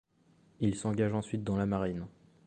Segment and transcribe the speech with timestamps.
[0.61, 2.07] Il s’engage ensuite dans la marine.